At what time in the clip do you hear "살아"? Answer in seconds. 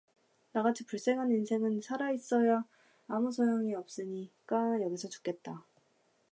1.81-2.09